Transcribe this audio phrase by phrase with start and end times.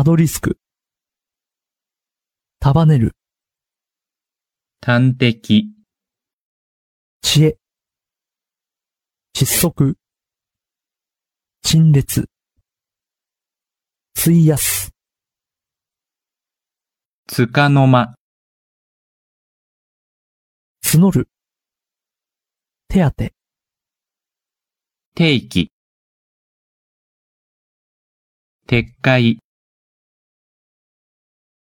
[0.00, 0.58] たどり着く。
[2.58, 3.14] 束ねる。
[4.80, 5.74] 端的、
[7.20, 7.58] 知恵。
[9.34, 9.98] 窒息。
[11.60, 12.30] 陳列。
[14.18, 14.94] 費やす。
[17.26, 18.14] つかの間、
[20.82, 21.28] 募る。
[22.88, 23.34] 手当て。
[25.14, 25.70] 定期、
[28.66, 29.40] 撤回、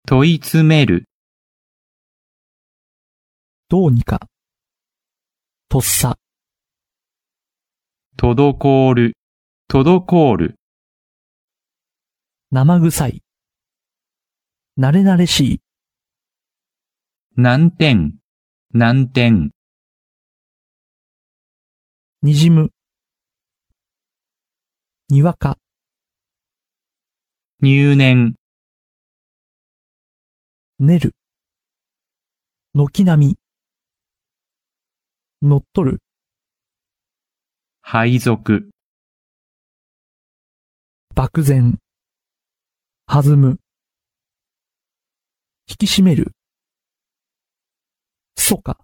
[0.09, 1.03] 問い詰める、
[3.67, 4.21] どうにか。
[5.67, 6.17] とっさ。
[8.16, 9.17] 滞る、
[9.70, 10.55] 滞る、
[12.52, 13.21] 生臭い。
[14.80, 15.61] 慣れ慣れしい。
[17.35, 18.16] 難点、
[18.71, 19.52] 難点、
[22.21, 22.71] にじむ。
[25.09, 25.58] にわか。
[27.59, 28.35] 入念、
[30.80, 31.16] 練る。
[32.75, 33.38] 軒並み。
[35.42, 36.02] 乗っ取る。
[37.81, 38.70] 配属、
[41.16, 41.80] 漠然。
[43.08, 43.59] 弾む。
[45.67, 46.33] 引き締める。
[48.36, 48.78] そか。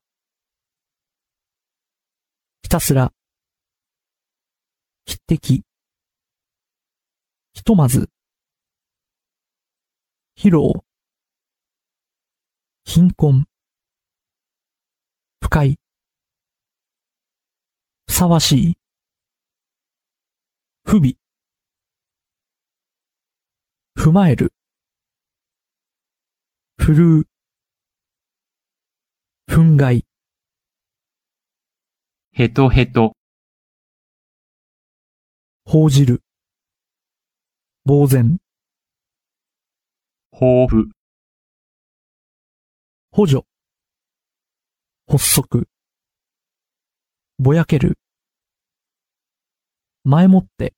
[2.63, 3.13] ひたすら。
[5.05, 5.63] 匹敵。
[7.53, 8.09] ひとまず。
[10.35, 10.83] 疲労。
[12.95, 13.47] 貧困。
[15.41, 15.79] 深い。
[18.05, 18.77] ふさわしい。
[20.83, 21.15] 不備。
[23.97, 24.53] 踏まえる。
[26.77, 27.27] ふるう。
[29.47, 30.03] 憤慨。
[32.31, 33.17] ヘトヘト、
[35.65, 36.21] 報じる。
[37.87, 38.37] 呆然。
[40.31, 40.92] 豊富、
[43.15, 43.43] 補助。
[45.07, 45.67] 発足。
[47.37, 47.99] ぼやける。
[50.03, 50.73] 前もって。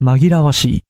[0.00, 0.87] 紛らわしい。